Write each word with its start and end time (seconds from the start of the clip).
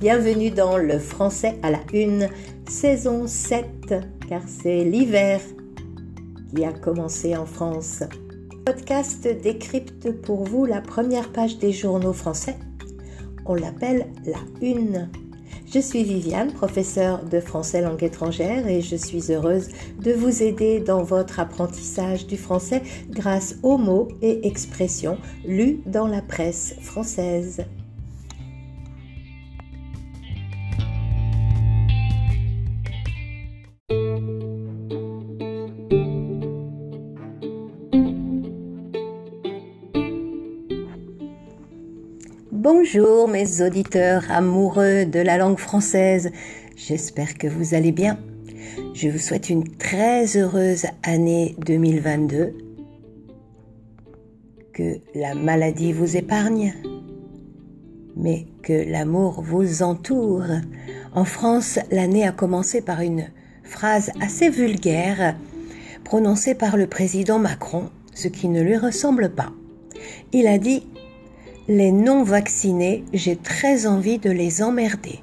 Bienvenue 0.00 0.52
dans 0.52 0.76
le 0.76 1.00
français 1.00 1.58
à 1.60 1.72
la 1.72 1.80
une, 1.92 2.28
saison 2.68 3.26
7, 3.26 3.66
car 4.28 4.42
c'est 4.46 4.84
l'hiver 4.84 5.40
qui 6.54 6.64
a 6.64 6.72
commencé 6.72 7.36
en 7.36 7.46
France. 7.46 8.04
Podcast 8.64 9.26
décrypte 9.42 10.12
pour 10.22 10.44
vous 10.44 10.66
la 10.66 10.80
première 10.80 11.32
page 11.32 11.58
des 11.58 11.72
journaux 11.72 12.12
français. 12.12 12.54
On 13.44 13.56
l'appelle 13.56 14.06
la 14.24 14.38
une. 14.62 15.08
Je 15.66 15.80
suis 15.80 16.04
Viviane, 16.04 16.52
professeure 16.52 17.24
de 17.24 17.40
français 17.40 17.82
langue 17.82 18.04
étrangère 18.04 18.68
et 18.68 18.82
je 18.82 18.94
suis 18.94 19.32
heureuse 19.32 19.66
de 20.00 20.12
vous 20.12 20.44
aider 20.44 20.78
dans 20.78 21.02
votre 21.02 21.40
apprentissage 21.40 22.28
du 22.28 22.36
français 22.36 22.82
grâce 23.10 23.56
aux 23.64 23.78
mots 23.78 24.06
et 24.22 24.46
expressions 24.46 25.18
lus 25.44 25.80
dans 25.86 26.06
la 26.06 26.22
presse 26.22 26.76
française. 26.82 27.64
Bonjour 42.70 43.28
mes 43.28 43.62
auditeurs 43.62 44.30
amoureux 44.30 45.06
de 45.06 45.20
la 45.20 45.38
langue 45.38 45.56
française, 45.56 46.30
j'espère 46.76 47.38
que 47.38 47.46
vous 47.46 47.72
allez 47.72 47.92
bien. 47.92 48.18
Je 48.92 49.08
vous 49.08 49.16
souhaite 49.16 49.48
une 49.48 49.74
très 49.78 50.36
heureuse 50.36 50.84
année 51.02 51.56
2022, 51.64 52.52
que 54.74 54.98
la 55.14 55.34
maladie 55.34 55.94
vous 55.94 56.18
épargne, 56.18 56.74
mais 58.16 58.44
que 58.62 58.74
l'amour 58.74 59.40
vous 59.40 59.82
entoure. 59.82 60.44
En 61.14 61.24
France, 61.24 61.78
l'année 61.90 62.28
a 62.28 62.32
commencé 62.32 62.82
par 62.82 63.00
une 63.00 63.30
phrase 63.62 64.10
assez 64.20 64.50
vulgaire 64.50 65.36
prononcée 66.04 66.54
par 66.54 66.76
le 66.76 66.86
président 66.86 67.38
Macron, 67.38 67.88
ce 68.12 68.28
qui 68.28 68.46
ne 68.46 68.60
lui 68.60 68.76
ressemble 68.76 69.30
pas. 69.30 69.52
Il 70.34 70.46
a 70.46 70.58
dit 70.58 70.82
les 71.68 71.92
non-vaccinés, 71.92 73.04
j'ai 73.12 73.36
très 73.36 73.86
envie 73.86 74.18
de 74.18 74.30
les 74.30 74.62
emmerder. 74.62 75.20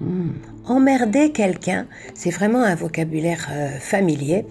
Hmm. 0.00 0.32
Emmerder 0.66 1.30
quelqu'un, 1.30 1.86
c'est 2.14 2.30
vraiment 2.30 2.62
un 2.62 2.74
vocabulaire 2.74 3.48
euh, 3.52 3.70
familier. 3.78 4.44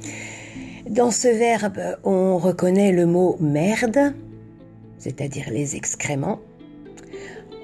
Dans 0.90 1.12
ce 1.12 1.28
verbe, 1.28 1.98
on 2.04 2.38
reconnaît 2.38 2.94
le 2.94 3.06
mot 3.06 3.38
merde, 3.42 4.14
c'est-à-dire 4.98 5.50
les 5.52 5.76
excréments. 5.76 6.40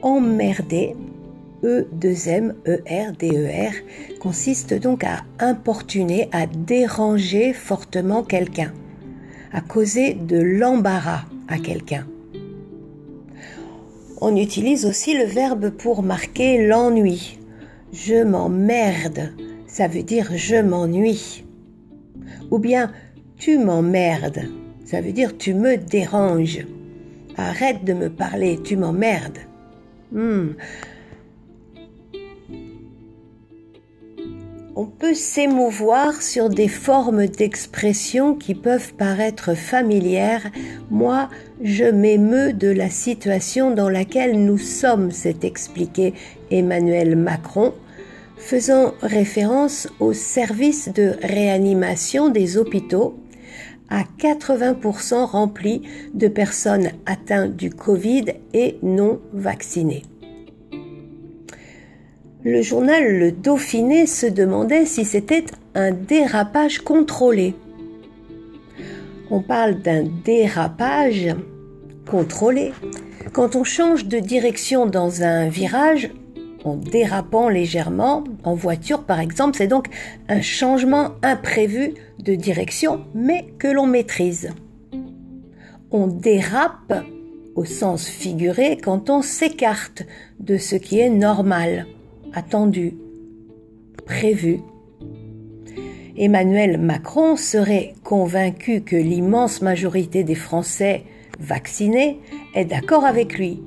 Emmerder, 0.02 0.96
E2M, 1.64 2.54
E-R, 2.68 3.14
D-E-R, 3.18 3.74
consiste 4.20 4.74
donc 4.74 5.04
à 5.04 5.24
importuner, 5.40 6.30
à 6.32 6.46
déranger 6.46 7.54
fortement 7.54 8.22
quelqu'un, 8.22 8.74
à 9.54 9.62
causer 9.62 10.14
de 10.14 10.40
l'embarras 10.40 11.22
à 11.48 11.58
quelqu'un. 11.58 12.06
On 14.22 14.36
utilise 14.36 14.86
aussi 14.86 15.18
le 15.18 15.26
verbe 15.26 15.70
pour 15.70 16.02
marquer 16.02 16.66
l'ennui. 16.66 17.38
Je 17.92 18.24
m'emmerde, 18.24 19.34
ça 19.68 19.88
veut 19.88 20.04
dire 20.04 20.32
je 20.36 20.56
m'ennuie. 20.56 21.44
Ou 22.52 22.60
bien 22.60 22.92
tu 23.38 23.58
m'emmerdes, 23.58 24.44
ça 24.86 25.02
veut 25.02 25.12
dire 25.12 25.38
tu 25.38 25.54
me 25.54 25.78
déranges. 25.78 26.66
Arrête 27.38 27.84
de 27.84 27.94
me 27.94 28.10
parler, 28.10 28.60
tu 28.64 28.78
m'emmerdes. 28.78 29.40
Hmm. 30.12 30.52
On 34.78 34.88
peut 34.88 35.14
s'émouvoir 35.14 36.22
sur 36.22 36.50
des 36.50 36.68
formes 36.68 37.28
d'expression 37.28 38.36
qui 38.36 38.54
peuvent 38.54 38.94
paraître 38.94 39.56
familières. 39.56 40.52
Moi, 40.92 41.30
je 41.64 41.86
m'émeus 41.86 42.52
de 42.52 42.68
la 42.68 42.90
situation 42.90 43.72
dans 43.72 43.88
laquelle 43.88 44.44
nous 44.44 44.58
sommes, 44.58 45.12
s'est 45.12 45.40
expliqué 45.44 46.14
Emmanuel 46.52 47.16
Macron, 47.16 47.74
faisant 48.36 48.94
référence 49.02 49.88
au 50.02 50.12
service 50.12 50.90
de 50.94 51.14
réanimation 51.24 52.28
des 52.28 52.58
hôpitaux 52.58 53.16
à 53.90 54.04
80% 54.20 55.24
remplis 55.24 55.84
de 56.14 56.28
personnes 56.28 56.90
atteintes 57.06 57.56
du 57.56 57.70
Covid 57.70 58.26
et 58.54 58.78
non 58.84 59.22
vaccinées 59.32 60.04
le 62.46 62.62
journal 62.62 63.18
Le 63.18 63.32
Dauphiné 63.32 64.06
se 64.06 64.28
demandait 64.28 64.86
si 64.86 65.04
c'était 65.04 65.46
un 65.74 65.90
dérapage 65.92 66.78
contrôlé. 66.78 67.56
On 69.32 69.42
parle 69.42 69.82
d'un 69.82 70.04
dérapage 70.24 71.36
contrôlé. 72.08 72.72
Quand 73.34 73.56
on 73.56 73.64
change 73.64 74.06
de 74.06 74.20
direction 74.20 74.86
dans 74.86 75.24
un 75.24 75.50
virage, 75.50 76.12
en 76.64 76.76
dérapant 76.76 77.50
légèrement, 77.50 78.24
en 78.44 78.54
voiture 78.54 79.06
par 79.06 79.20
exemple, 79.20 79.58
c'est 79.58 79.66
donc 79.66 79.88
un 80.30 80.42
changement 80.42 81.14
imprévu 81.24 81.96
de 82.20 82.36
direction, 82.36 83.06
mais 83.16 83.48
que 83.58 83.68
l'on 83.68 83.88
maîtrise. 83.88 84.52
On 85.90 86.06
dérape 86.06 86.94
au 87.56 87.66
sens 87.66 88.08
figuré 88.08 88.78
quand 88.78 89.10
on 89.10 89.24
s'écarte 89.24 90.04
de 90.40 90.58
ce 90.58 90.76
qui 90.76 91.00
est 91.00 91.10
normal 91.10 91.88
attendu, 92.36 92.98
prévu. 94.06 94.60
Emmanuel 96.18 96.78
Macron 96.78 97.36
serait 97.36 97.94
convaincu 98.04 98.82
que 98.82 98.96
l'immense 98.96 99.62
majorité 99.62 100.24
des 100.24 100.36
Français 100.36 101.04
vaccinés 101.40 102.20
est 102.54 102.66
d'accord 102.66 103.06
avec 103.06 103.38
lui. 103.38 103.62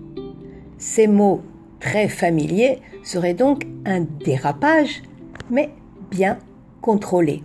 Ces 0.78 1.06
mots 1.06 1.42
très 1.80 2.08
familiers 2.08 2.78
seraient 3.02 3.34
donc 3.34 3.66
un 3.84 4.00
dérapage, 4.24 5.02
mais 5.50 5.70
bien 6.10 6.38
contrôlé. 6.80 7.42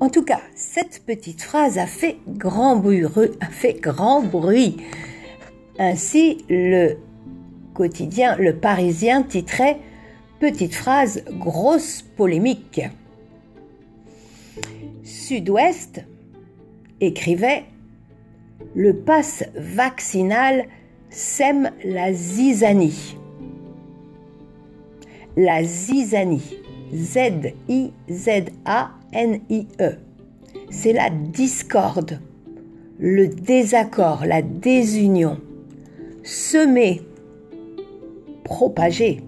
En 0.00 0.08
tout 0.08 0.24
cas, 0.24 0.40
cette 0.54 1.02
petite 1.06 1.42
phrase 1.42 1.78
a 1.78 1.86
fait 1.86 2.16
grand 2.28 2.76
bruit, 2.76 3.04
a 3.40 3.46
fait 3.46 3.74
grand 3.74 4.22
bruit. 4.22 4.76
Ainsi, 5.78 6.44
le 6.48 6.96
quotidien 7.74 8.36
Le 8.36 8.54
Parisien 8.54 9.22
titrait 9.22 9.78
Petite 10.40 10.74
phrase, 10.74 11.22
grosse 11.30 12.02
polémique. 12.02 12.82
Sud-Ouest 15.02 16.04
écrivait 17.00 17.64
Le 18.74 18.94
passe 18.94 19.44
vaccinal 19.54 20.66
sème 21.08 21.70
la 21.84 22.12
zizanie. 22.12 23.16
La 25.36 25.62
zizanie, 25.62 26.58
Z-I-Z-A-N-I-E, 26.92 27.90
c'est 30.70 30.92
la 30.92 31.10
discorde, 31.10 32.20
le 32.98 33.28
désaccord, 33.28 34.26
la 34.26 34.42
désunion. 34.42 35.40
Semer 36.22 37.02
propager. 38.54 39.20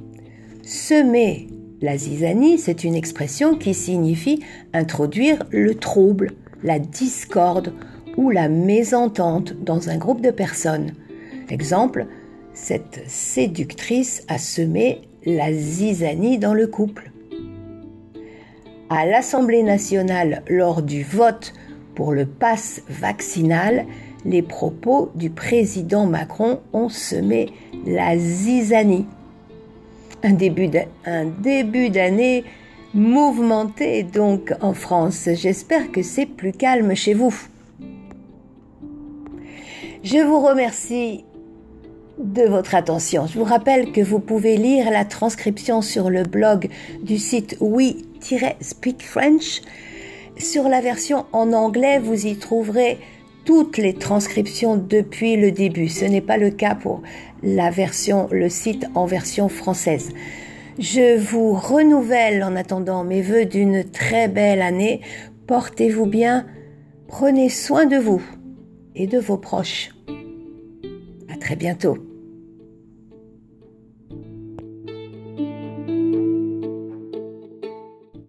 Semer 0.62 1.48
la 1.82 1.96
zizanie, 1.96 2.58
c'est 2.58 2.84
une 2.84 2.94
expression 2.94 3.56
qui 3.56 3.74
signifie 3.74 4.38
introduire 4.72 5.42
le 5.50 5.74
trouble, 5.74 6.34
la 6.62 6.78
discorde 6.78 7.72
ou 8.16 8.30
la 8.30 8.48
mésentente 8.48 9.52
dans 9.64 9.88
un 9.88 9.96
groupe 9.96 10.20
de 10.20 10.30
personnes. 10.30 10.92
Exemple, 11.50 12.06
cette 12.54 13.02
séductrice 13.08 14.22
a 14.28 14.38
semé 14.38 15.02
la 15.24 15.52
zizanie 15.52 16.38
dans 16.38 16.54
le 16.54 16.68
couple. 16.68 17.10
À 18.90 19.06
l'Assemblée 19.06 19.64
nationale, 19.64 20.44
lors 20.48 20.82
du 20.82 21.02
vote 21.02 21.52
pour 21.96 22.12
le 22.12 22.26
pass 22.26 22.80
vaccinal, 22.88 23.86
les 24.24 24.42
propos 24.42 25.10
du 25.16 25.30
président 25.30 26.06
Macron 26.06 26.60
ont 26.72 26.88
semé 26.88 27.50
la 27.86 28.18
zizanie. 28.18 29.06
Un 30.22 30.32
début 30.32 30.68
d'année 31.88 32.44
mouvementé 32.94 34.02
donc 34.02 34.52
en 34.60 34.74
France. 34.74 35.28
J'espère 35.34 35.92
que 35.92 36.02
c'est 36.02 36.26
plus 36.26 36.52
calme 36.52 36.94
chez 36.94 37.14
vous. 37.14 37.34
Je 40.02 40.18
vous 40.18 40.40
remercie 40.40 41.24
de 42.18 42.42
votre 42.42 42.74
attention. 42.74 43.26
Je 43.26 43.38
vous 43.38 43.44
rappelle 43.44 43.92
que 43.92 44.00
vous 44.00 44.20
pouvez 44.20 44.56
lire 44.56 44.90
la 44.90 45.04
transcription 45.04 45.82
sur 45.82 46.10
le 46.10 46.22
blog 46.22 46.68
du 47.02 47.18
site 47.18 47.56
oui-speak 47.60 49.02
French. 49.02 49.62
Sur 50.38 50.68
la 50.68 50.80
version 50.80 51.26
en 51.32 51.52
anglais, 51.52 51.98
vous 51.98 52.26
y 52.26 52.36
trouverez 52.36 52.98
toutes 53.46 53.78
les 53.78 53.94
transcriptions 53.94 54.76
depuis 54.76 55.36
le 55.36 55.52
début. 55.52 55.88
Ce 55.88 56.04
n'est 56.04 56.20
pas 56.20 56.36
le 56.36 56.50
cas 56.50 56.74
pour 56.74 57.00
la 57.42 57.70
version, 57.70 58.28
le 58.30 58.50
site 58.50 58.86
en 58.94 59.06
version 59.06 59.48
française. 59.48 60.10
Je 60.78 61.16
vous 61.16 61.54
renouvelle 61.54 62.42
en 62.42 62.54
attendant 62.56 63.04
mes 63.04 63.22
voeux 63.22 63.46
d'une 63.46 63.84
très 63.84 64.28
belle 64.28 64.60
année. 64.60 65.00
Portez-vous 65.46 66.06
bien, 66.06 66.46
prenez 67.06 67.48
soin 67.48 67.86
de 67.86 67.96
vous 67.96 68.22
et 68.94 69.06
de 69.06 69.18
vos 69.18 69.38
proches. 69.38 69.90
À 71.32 71.38
très 71.38 71.56
bientôt. 71.56 72.05